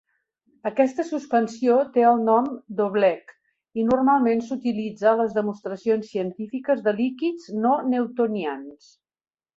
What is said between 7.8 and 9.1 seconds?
newtonians.